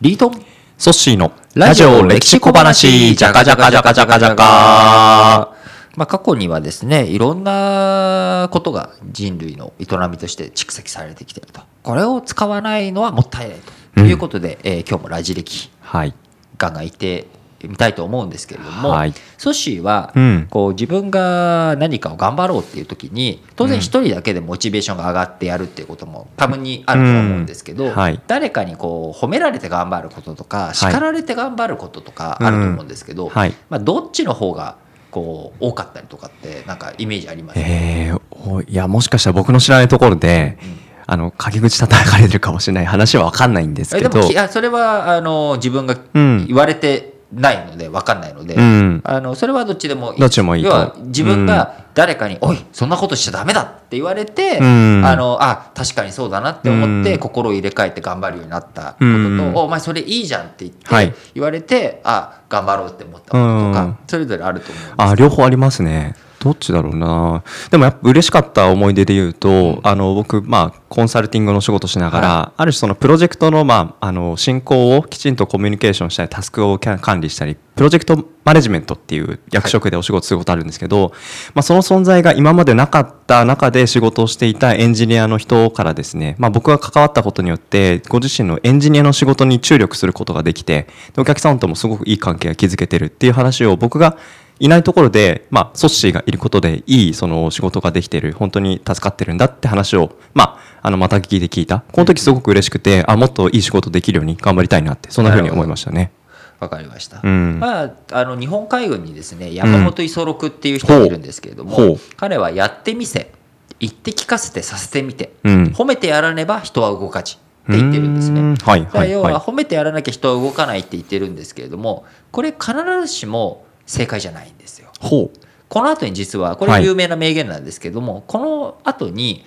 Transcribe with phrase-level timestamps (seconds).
[0.00, 0.44] リートン。
[0.78, 3.16] ソッシーのラジオ歴史小話。
[3.16, 5.56] じゃかじゃかじゃかじゃかじゃか
[5.96, 11.62] まあ過去にはですねいろんなことが人類の営みとして蓄積されてきていると。
[11.82, 13.58] これを使わないのはもったいない
[13.96, 14.02] と。
[14.02, 16.14] いうことで、えー今日もラジ歴はい。
[16.58, 17.26] ガンガンいて
[17.66, 19.14] みたいと思うんですけれども、はい。
[19.36, 20.46] ソッシーはうん。
[20.50, 27.92] こう自分が何かを頑張ろうっていう時に当然一人だけでモチベーションが上がってやるっていうことも多分にあるとは思うんですけど、
[28.26, 33.54] 誰かにこう褒められて頑張ることとか叱られて頑張ることとかあると思うんですけど、はい。
[33.70, 34.76] まあ、どっちの方が
[35.10, 40.58] こう多かったりとかってなんかイメージありますえー、おいや、もしかしたら僕の知らないところで、
[41.06, 44.18] あの、陰口叩かれてるかもしれない話はわかんないんですけど。
[44.18, 46.46] えでも、それはあの自分がうん。
[46.46, 49.00] 言われてないので分かんないので、うん。
[49.04, 50.68] あのそれはどっちでもいいどっちでもいいと。
[50.68, 55.02] 要は自分が誰かに「おいそんなことしちゃダメだ」って言われて、うん。
[55.04, 57.18] あのあ確かにそうだなって思ってうん。
[57.18, 59.54] 心を入れ替えて頑張るようになったことと「うん。
[59.54, 61.14] おお前それいいじゃん」って言って、はい。
[61.34, 63.98] 言われてあ頑張ろうって思ったこととか、うん。
[64.06, 66.14] それぞれあると思うんですあ、両方ありますね。
[66.40, 67.42] どっちだろうな。
[67.70, 81.12] でもやっぱ嬉しかった思い出で言うと、んあの、僕、まあ、コンサルティングの仕事しながら、はある種そのプロジェクトの、まあ、あの、進行をきちんとコミュニケーションしたり、タスクを管理したり、プロジェクトマネジメントっていう役職でお仕事することあるんですけど、
[81.54, 94.16] まあ、その存在が今までなかった中で仕事をしていたエンジニアの人からですね、まあ、僕が関わったことによって、ご自身のエンジニアの仕事に注力することができて、でお客さんともすごくいい関係が築けてるっていう話を僕が
[94.60, 101.84] いないところで、まあ、ソッシーがいることでいいその仕事ができてる、本当に助かってるんだって話を、まあ、あの、また聞いて聞いた。
[101.92, 106.12] この時すごく嬉しくて、あ、もっといい仕事できるように頑張りたいなって、そんな風に思いましたね。
[106.60, 107.60] わかりました、うん。
[107.60, 111.98] まあ、あの日本海軍にですね山本五十六っていう人がいるんですけれども、ほうほう。
[112.16, 113.30] 彼はやってみせ
[113.78, 115.64] 言って聞かせてさせてみて、うん。
[115.66, 117.36] 褒めてやらねば人は動かじっ
[117.70, 118.56] て言ってるんですね。
[118.64, 122.72] はい、はい、は要は褒めてやらなきゃ人は動かないって言ってるんですけれどもこれ必
[123.02, 124.90] ずしも正解じゃないんですよ。
[125.02, 125.06] い。
[125.08, 125.38] ほう。
[125.68, 126.82] この後に実はこはい。
[126.82, 129.44] れ有名な名言なんですけども、この後に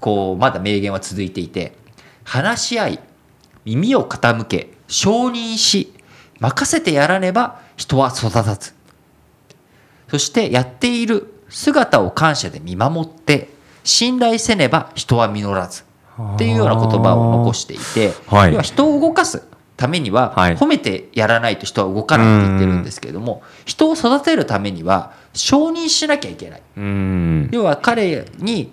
[0.00, 1.72] こうまだ名言は続いていて
[2.24, 3.00] 話し合い
[3.64, 5.94] 耳を傾け承認し
[6.40, 8.72] 任せてやらねば人は育たず。
[10.08, 13.48] そしてやっている姿を感謝で見守って
[13.82, 15.84] 信頼せねば人は実らず。
[16.36, 18.52] っていうような言葉を残していて、はい。
[18.52, 19.42] 要は人を動かす
[19.76, 20.56] ためにははい。
[20.56, 26.62] 褒めてやらないと人は動かないって言ってるんですけれども人を育てるためには承認しなきゃいけない。
[27.52, 28.70] 要は彼に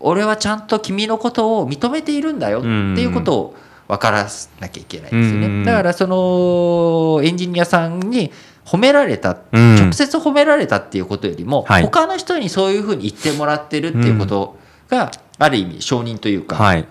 [0.00, 3.56] 俺はちゃんと君のことを認めているんだよっていうことを
[3.86, 4.26] 分から
[4.60, 5.62] なきゃいけないんですようん。
[5.62, 8.32] ねだからそのエンジニアさんに
[8.64, 9.76] 褒められたうん。
[9.76, 11.82] 直接褒められたっていうことよりもはい。
[11.82, 14.56] 他の人にそういうふうに言ってもらってるっていうこと
[14.88, 16.86] がある意味承認というかはい。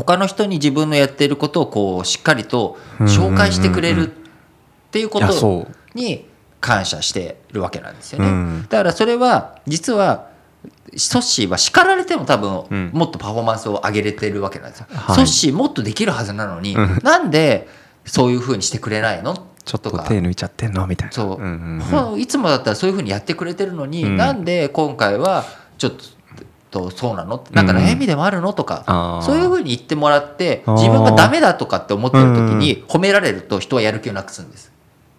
[0.00, 4.14] 他の人に自分のやってることをこうしっかりと紹介してくれるっ
[4.90, 5.68] ていうこと。
[5.92, 6.28] に
[6.60, 8.28] 感謝してるわけなんですよね。
[8.28, 8.62] うん。
[8.68, 10.28] だからそれは実は
[10.96, 12.90] ソッシーは叱られても多分うん。
[12.92, 14.86] もっとパフォーマンスを上げれてるわけなんですよ。
[14.90, 15.16] はい。
[15.16, 17.00] ソッシーもっとできるはずなのに、うん。
[17.02, 17.66] なんで
[18.04, 19.34] そういうふうにしてくれないの？
[19.64, 20.86] ちょっと手抜いちゃってんの？
[20.86, 21.12] みたいな。
[21.12, 21.80] そう、んうんうん。
[21.80, 24.16] ほいつもだったらそういうふうにやってくれてるのに、うん。
[24.16, 25.44] なんで今回は
[25.76, 26.04] ちょっと
[26.90, 27.44] そうなの？
[27.50, 28.52] なんか悩みでもあるの？
[28.52, 34.72] とか、あーそういうふうに言ってもらって自分がダメだとかって思ってる時に褒められると人はやる気をなくすんです。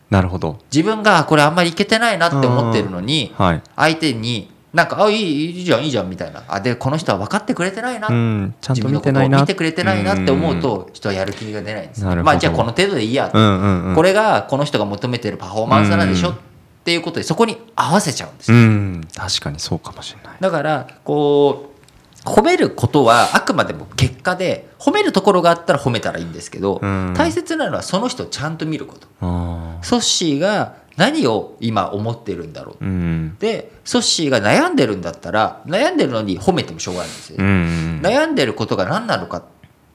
[0.09, 0.59] なるほど。
[0.73, 3.61] 自分がこれあんまりいけてないなって思ってるのにはい。
[3.75, 8.55] 相手になんか「あいいいいじゃんいいじゃん」みたいなあでこの人は分かってくれてないな、うん。
[8.61, 9.41] ちゃんと見てないな。
[9.41, 13.95] 見てくれてないなって思うと人はやる気が出ないんです、なるほどまあじゃあこの程度でいいや、うんうんうん。
[13.95, 16.35] これがこの人が求めてるパフォーマンスなんでしょ、うん
[16.81, 19.07] っていうことでそこに合わせちゃうんですうよ、ん。
[19.15, 20.37] 確かにそうかもしれない。
[20.39, 21.67] だからこ
[22.25, 32.87] う褒めることはあくまでも結果で褒めるところがあったら褒めたらいいんですけど、うん大切なのはその人をちゃんと見ることあソッシーが何を今思ってるんだろうあ。
[32.87, 33.37] うん。
[33.39, 38.01] でソッシーが悩んでるんだったら悩んでるのに褒めてもしょうがないんですよ、うん。
[38.03, 39.43] 悩んでることが何なのか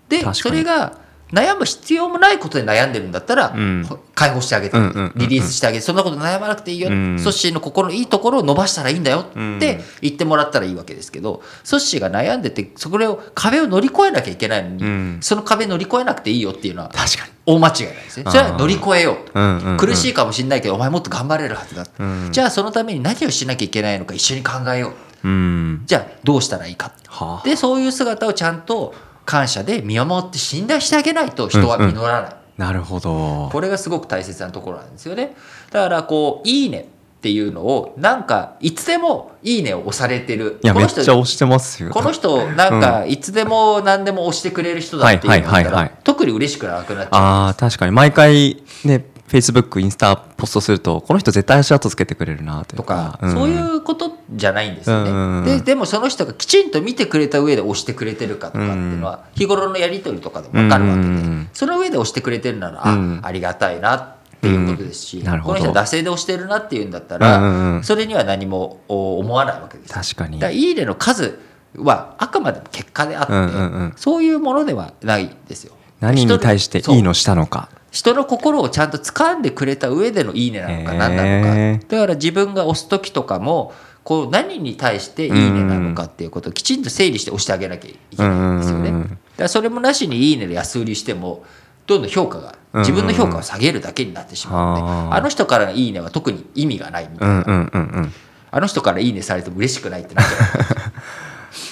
[0.08, 0.98] でそれが
[1.32, 17.32] 悩む必要もないことで悩んでるんだったら、うんほ解放してあげて、うんうんうんうんリリースしてあげてそんなこと悩まなくていいよ、うんソッシーの心のいいところを伸ばしたらいいんだようんって言ってもらったらいいわけですけどソッシーが悩んでてそれを壁を乗り越えなきゃいけないのに、うんその壁乗り越えなくていいよっていうのは確かに。
[17.46, 19.32] 大間違いなんですねそれは乗り越えようと。
[19.34, 19.76] うんうんうん。
[19.76, 24.92] 苦しいかもしれないけどお前もっと頑張れるはずだ、うんじゃあそのために何をしなきゃいけないのか一緒に考えよ
[25.24, 25.82] ううん。
[25.86, 27.48] じゃあどうしたらいいかはあ。
[27.48, 28.94] でそういう姿をちゃんと
[29.26, 33.50] 感謝で見守って信頼してあげないと人は実らない、なるほど。
[33.52, 35.36] これがすごく大切なところなんですよね。
[35.70, 36.88] だからこう「いいね」
[37.18, 40.60] っていうのをなんかいつでも「いいね」を押されてる。
[40.62, 41.90] いやめっこの人ちゃ押してますよ。
[41.90, 45.90] この人なんかいつでも何でも押してくれる人だっていうのだったはいはいはいはい。
[45.90, 47.92] ら特に嬉しくなくなっちゃああ確かに。
[47.92, 53.32] 毎回ね Facebook インスタポストするとこの人絶対足跡つけてくれるなというん。
[53.32, 63.20] そういうことじゃないんですよね、うんででもその人がきちんと見てくれた上で押してくれてるかとかっていうのは日頃のやり取りとかでも分かるわけで、うんその上で押してくれてるなら、うん。
[63.22, 65.42] あありがたいなっていうことですし、うん。
[65.42, 67.84] この人は惰性で押してるなっていうんだったら、うんうんうん。
[67.84, 69.94] それには何もお思わないわけですよ。
[69.94, 70.38] 確かに。
[70.38, 71.38] だいいねの数
[71.76, 73.92] はあくまでも結果であって、うんうんうん。
[73.96, 75.72] そういうものではないんですよ。
[76.00, 81.86] 何に対していいのしたのか人の心をちゃんと掴んでくれた上でのいいねなのか何なのか。
[81.88, 83.72] だから自分が押す時とかも
[84.04, 88.90] こう何に対していいねなのかっていうことをきちんと整理して押してあげなきゃいけないんですよね。
[88.90, 91.42] だからそれもなしにいいねで安売りしても
[91.86, 98.12] どんどん評価が自分の評価を下げるだけになってしまうので、うんうんうんあの人からのいいねは特に意味がないみたいな、うんうんうんうん。
[98.50, 100.36] あの人からいいねされても嬉しくないってなっちゃう。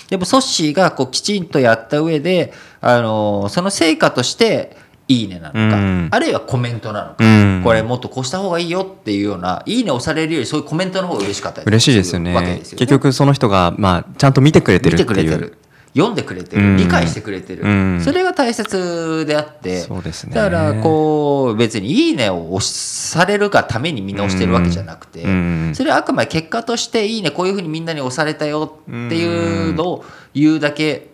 [0.09, 6.09] でもソッシーがこうきちんとやった上で、あのーその成果としていいねなのか、うん。
[6.11, 7.63] あるいはコメントなのか、うん。
[7.63, 12.35] これもっとこうした方がいいよっていうようないいね押されるよりそういうコメントの方が嬉しかったり嬉しいですよね。
[12.35, 12.79] わけですよね。
[12.79, 15.59] 結局その人がまあちゃんと見てくれてる見っていう。
[15.95, 16.77] 読んでくれてる、うん。
[16.77, 18.01] 理解してくれてる、うん。
[18.03, 20.35] それが大切であってそうですね。
[20.35, 25.73] だからこう別に「いいね」を押されるがためにみんな押してるわけじゃなくて、うん。
[25.73, 30.05] それはあくまで結果として「いいね」こういうふうにみんなに押されたよっていうのを
[30.35, 31.11] 言うだけ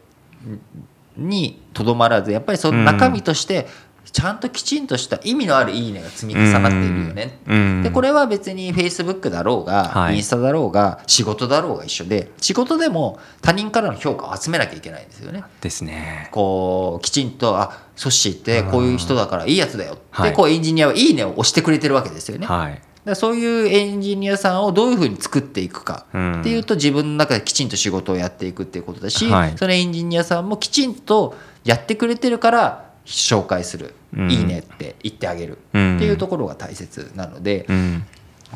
[1.17, 3.67] にとどまらずやっぱりその中身として
[4.13, 7.39] ちゃんときちんとした意味のある「いいね」が積み重なっているよね。
[7.47, 15.45] うんでこれは別に Facebook だろうが、はいインスタだろうが仕事だろうが一緒で仕事でも他人からの評価を集めなきゃいけないんですよね。
[15.61, 22.47] ですねこうきちんと「あソッシーってこういう人だからいいやつだよ」はいでこうエンジニアは「いいね」を押してくれてるわけですよね。
[22.47, 26.41] はいらそういうエンジニアさんをどういうふうに作っていくかうん。
[26.41, 29.59] っていうと自分の中できちんと仕事をやっていくっていうことだし、はい。
[29.59, 34.31] そのエンジニアさんもきちんとやってくれてるから紹介する「うん。
[34.31, 35.59] いいね」って言ってあげる。
[35.73, 35.97] うん。
[35.97, 37.67] っていうところが大切なので。
[37.69, 38.05] うん。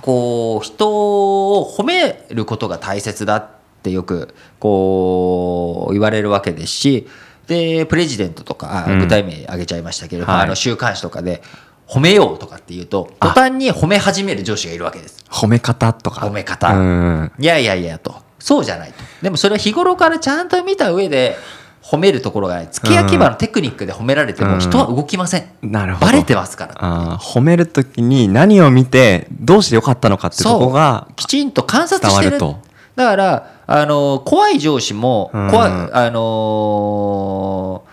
[0.01, 3.51] こう人を褒めることが大切だっ
[3.83, 7.07] てよくこう言われるわけですし
[7.47, 8.99] でプレジデントとかあうん。
[8.99, 10.43] 具体名挙げちゃいましたけれども、はい。
[10.45, 11.43] あの週刊誌とかで
[11.87, 15.25] 褒めようとかっていうと途端に褒め始める上司がいるわけです。
[15.29, 16.27] 褒め方とか。
[16.27, 16.73] 褒め方。
[16.73, 17.33] うん。
[17.39, 18.15] いやいやいやと。
[18.39, 18.97] そうじゃないと。
[19.23, 21.37] でもそれは日頃からちゃんと見た上で
[21.83, 24.51] 褒めるところが付け焼き場のテクニックで褒められてうん。
[24.53, 26.07] も人は動きません、なるほど。
[26.07, 27.19] バレてますから。
[27.19, 32.39] 褒めるときに何を見てどうしてよかったのかってとこがきちんと観察してる。
[32.39, 32.59] と。
[32.97, 35.51] だからあの怖い上司もうん。
[35.51, 37.85] 怖いあの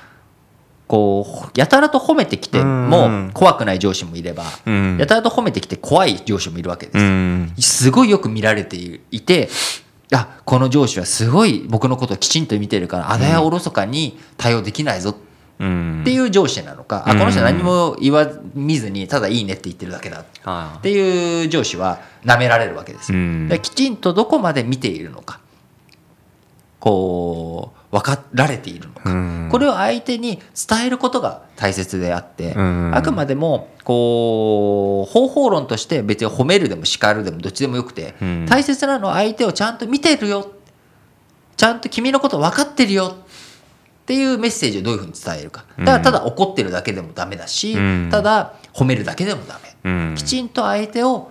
[0.92, 4.98] こうやたらと褒めてきても怖くない上司もいれば、うん。
[5.00, 7.54] やたらと褒めてきて怖い上司もいるわけです、うん。
[7.60, 8.76] すごいよく見られて
[9.10, 9.48] いて
[10.14, 15.16] あこの上司はすごい僕のことをきちんと見てるからあだやおろそかに対応できないぞ
[15.60, 23.18] うんっていう上司なのか、あこの人は何も言わ見ずにただいいねって言ってるだけだはっていう上司は舐められるわけですよ。
[23.18, 23.50] うん。
[23.62, 25.40] きちんとどこまで見ているのか。
[26.82, 29.50] こう分かられているのか、うん。
[29.52, 30.40] これを相手に
[30.70, 32.92] 伝えることが大切であって、うん。
[32.96, 38.46] あくまでもこう方法論として別に褒めるでも叱るでもどっちでもよくて、うん。
[38.46, 40.52] 大切なのは相手をちゃんと見てるよ。
[41.58, 43.14] ちゃんと君のこと分かってるよ。
[43.14, 45.66] っていうメッセージをどういうふうに伝えるか。
[45.78, 48.10] だからただ怒ってるだけでもダメだし、うん。
[48.10, 49.92] ただ褒めるだけでもダメ。
[49.92, 50.16] うん。
[50.16, 51.30] きちんと相手を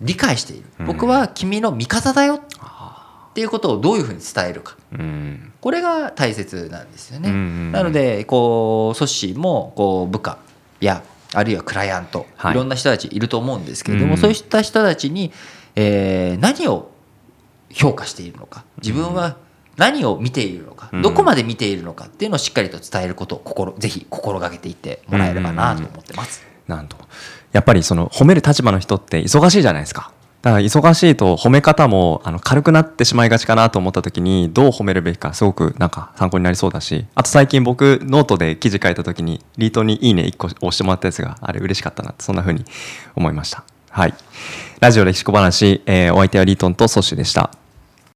[0.00, 0.86] 理解している、うん。
[0.86, 2.36] 僕は君の味方だよ。
[2.36, 4.76] っていうことをどういうふうに伝えるか。
[4.92, 10.38] うんこれが大切なんですよね、うんなのでこうソッシーもこう部下
[10.78, 11.02] や
[11.34, 12.52] あるいはクライアント、はい。
[12.52, 15.32] い、ろんな人たちいると思うんですけれども、うんそういった人たちに、
[15.74, 16.92] えー何を
[17.72, 19.38] 評価しているのか自分は
[19.76, 26.46] 何を見ているのか、うんどこまで見ているのかっていうのをしっかりと伝えることを心ぜひ心がけていってもらえればなと思ってます。
[26.68, 26.96] なんと
[27.50, 30.12] やっぱりその褒める立場の人って忙しいじゃないですか
[30.46, 42.64] だから忙しいと褒め方もあの軽くなってしまいがちかなと思った時にどう褒めるべきかすごくなんか参考になりそうだしあと最近僕ノートで記事書いた時にリートに「いいね」1個押してもらったやつがあれ嬉しかったなってそんな風に
[43.16, 43.64] 思いました。
[43.90, 44.14] はい。
[44.78, 47.50] ラジオ歴史小話、えーお相手はリートンとソッシュでした。